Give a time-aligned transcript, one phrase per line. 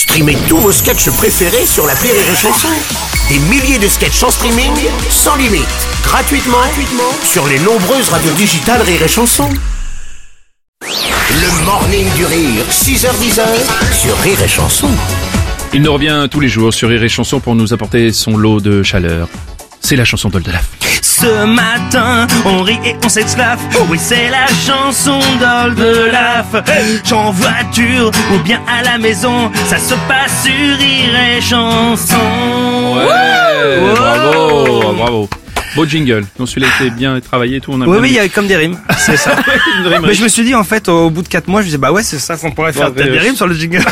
[0.00, 2.68] Streamez tous vos sketchs préférés sur la Rire et Chanson.
[3.28, 4.72] Des milliers de sketchs en streaming,
[5.10, 5.68] sans limite,
[6.02, 9.50] gratuitement, gratuitement sur les nombreuses radios digitales Rire et Chanson.
[10.80, 13.42] Le morning du rire, 6h10
[13.92, 14.88] sur Rire et Chanson.
[15.74, 18.60] Il nous revient tous les jours sur Rire et Chanson pour nous apporter son lot
[18.60, 19.28] de chaleur.
[19.82, 20.89] C'est la chanson d'Oldelaf.
[21.20, 23.58] Ce matin, on rit et on s'exclave.
[23.90, 26.46] Oui, c'est la chanson d'Oldelaf.
[27.12, 32.16] En voiture ou bien à la maison, ça se passe sur Rire et Chanson.
[32.96, 35.28] Ouais, bravo, bravo.
[35.76, 36.24] Beau jingle.
[36.38, 37.72] Donc celui-là était bien travaillé et tout.
[37.72, 38.76] On a Oui, oui, il y a comme des rimes.
[38.98, 39.36] C'est ça.
[39.84, 41.68] Rime Mais je me suis dit, en fait, au bout de 4 mois, je me
[41.68, 42.92] disais, bah ouais, c'est ça qu'on pourrait faire.
[42.92, 43.18] Peut-être des ouais.
[43.18, 43.82] rimes sur le jingle.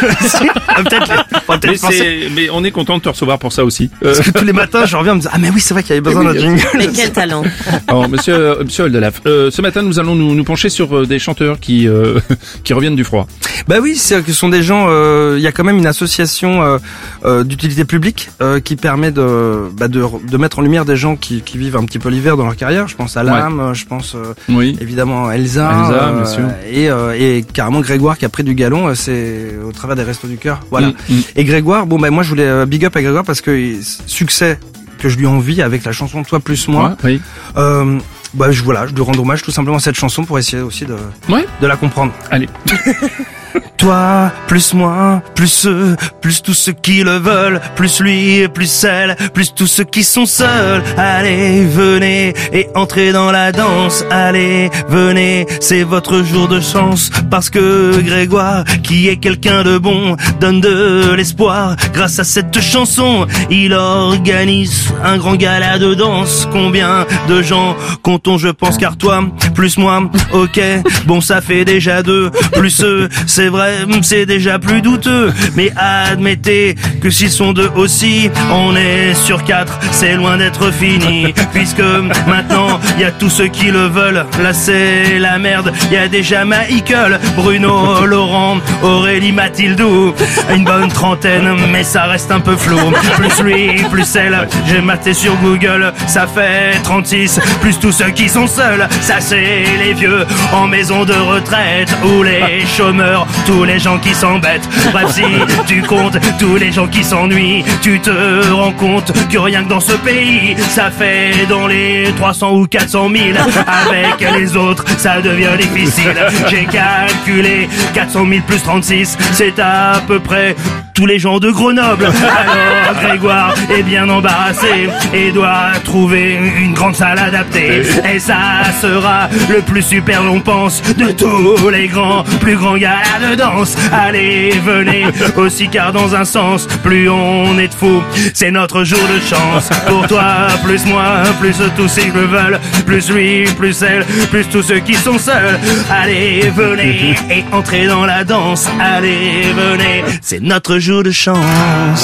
[1.91, 3.91] Mais, mais on est content de te recevoir pour ça aussi.
[4.05, 5.74] Euh, Parce que tous les matins, je reviens en me disant, ah mais oui, c'est
[5.74, 6.62] vrai qu'il y avait besoin d'un jingle.
[6.77, 7.42] Mais quel talent
[7.86, 11.06] alors, monsieur, euh, monsieur Oldelaf, euh, ce matin, nous allons nous, nous pencher sur euh,
[11.06, 12.19] des chanteurs qui, euh,
[12.64, 13.27] qui reviennent du froid.
[13.66, 14.86] Bah oui, c'est que ce sont des gens.
[14.88, 16.78] euh, Il y a quand même une association euh,
[17.24, 21.16] euh, d'utilité publique euh, qui permet de, bah, de de mettre en lumière des gens
[21.16, 22.88] qui, qui vivent un petit peu l'hiver dans leur carrière.
[22.88, 24.77] Je pense à l'âme, euh, je pense euh, Oui.
[24.80, 26.44] évidemment à Elsa, Elsa, bien sûr.
[26.70, 28.94] et euh, et carrément Grégoire qui a pris du galon.
[28.94, 30.60] C'est au travers des restos du cœur.
[30.70, 30.88] Voilà.
[30.88, 31.20] Mm, mm.
[31.36, 33.75] Et Grégoire, bon bah moi je voulais big up à Grégoire parce que
[34.06, 34.58] succès
[34.98, 36.97] que je lui envie avec la chanson Toi plus moi.
[37.05, 37.20] Ouais, oui.
[37.56, 37.98] Euh,
[38.34, 40.84] bah je voilà, je lui rends hommage tout simplement à cette chanson pour essayer aussi
[40.86, 40.97] de
[41.28, 41.47] Ouais.
[41.62, 42.12] de la comprendre.
[42.30, 42.48] Allez.
[43.77, 49.17] Toi, plus moi, plus eux, plus tous ceux qui le veulent, plus lui, plus elle,
[49.33, 50.83] plus tous ceux qui sont seuls.
[50.97, 54.05] Allez, venez et entrez dans la danse.
[54.11, 57.11] Allez, venez, c'est votre jour de chance.
[57.31, 61.77] Parce que Grégoire, qui est quelqu'un de bon, donne de l'espoir.
[61.93, 66.48] Grâce à cette chanson, il organise un grand gala de danse.
[66.50, 70.61] Combien de gens comptons, je pense, car toi, plus moi, ok,
[71.06, 75.32] bon, ça fait déjà deux, plus eux, c'est vrai, c'est déjà plus douteux.
[75.56, 81.32] Mais admettez que s'ils sont deux aussi, on est sur quatre, c'est loin d'être fini.
[81.52, 81.82] Puisque
[82.26, 85.72] maintenant, il y a tous ceux qui le veulent, là c'est la merde.
[85.91, 90.14] Il y a déjà Michael, Bruno, Laurent, Aurélie, Mathildou,
[90.54, 92.78] une bonne trentaine, mais ça reste un peu flou.
[93.16, 98.28] Plus lui, plus elle, j'ai maté sur Google, ça fait 36, plus tous ceux qui
[98.28, 103.78] sont seuls, ça c'est les vieux en maison de retraite ou les chômeurs, tous les
[103.78, 104.69] gens qui s'embêtent.
[104.93, 105.25] Bref, si
[105.66, 109.81] tu comptes tous les gens qui s'ennuient, tu te rends compte que rien que dans
[109.81, 113.38] ce pays, ça fait dans les 300 ou 400 000.
[113.67, 116.15] Avec les autres, ça devient difficile.
[116.49, 120.55] J'ai calculé 400 000 plus 36, c'est à peu près
[120.98, 122.06] tous les gens de Grenoble.
[122.82, 127.82] Alors Grégoire est bien embarrassé et doit trouver une grande salle adaptée.
[128.12, 133.31] Et ça sera le plus super, on pense, de tous les grands, plus grands galas
[133.31, 133.76] de danse.
[133.92, 135.04] Allez, venez
[135.37, 138.03] aussi car dans un sens, plus on est de fous,
[138.34, 139.69] c'est notre jour de chance.
[139.87, 144.48] Pour toi, plus moi, plus tous ceux qui le veulent, plus lui, plus elle, plus
[144.48, 145.60] tous ceux qui sont seuls.
[145.91, 148.69] Allez, venez et entrez dans la danse.
[148.81, 151.38] Allez, venez, c'est notre jour de chance.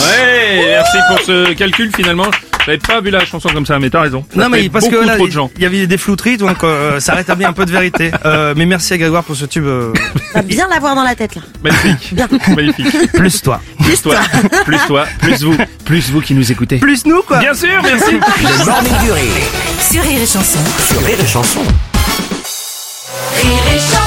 [0.06, 2.26] Ouais, merci pour ce calcul finalement.
[2.66, 4.24] J'avais pas vu la chanson comme ça, mais t'as raison.
[4.34, 5.50] Ça Non mais parce que beaucoup là trop de gens.
[5.56, 8.10] il y avait des flouteries donc euh, ça rétablit un peu de vérité.
[8.24, 9.66] Euh, mais merci à Grégoire pour ce tube.
[9.66, 9.92] euh,
[10.34, 11.42] Va bien l'avoir dans la tête là.
[11.62, 12.14] Magnifique.
[12.14, 12.26] Bien.
[12.56, 13.12] Magnifique.
[13.12, 13.60] plus toi.
[13.82, 14.16] Plus toi,
[14.64, 16.78] plus toi, plus vous, plus vous qui nous écoutez.
[16.78, 17.38] Plus nous quoi.
[17.38, 18.12] Bien sûr, merci.
[18.42, 19.32] Le morning du rire
[19.80, 20.58] Sur Rire et Chanson.
[20.88, 21.60] sur Rire et Chanson.
[23.42, 24.03] Rire et Chanson.